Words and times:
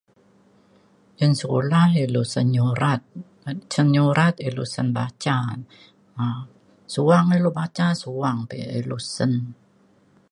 cin 1.17 1.31
sekula 1.39 1.81
ilu 2.03 2.21
sen 2.33 2.45
nyurat. 2.55 3.01
cin 3.71 3.87
nyurat 3.95 4.35
ilu 4.47 4.63
sen 4.73 4.87
baca. 4.97 5.37
um 6.21 6.39
suang 6.93 7.27
ilu 7.37 7.49
baca 7.59 7.87
suang 8.01 8.37
pa 8.47 8.53
yak 8.61 8.71
ilu 8.79 8.97
sen 9.15 9.33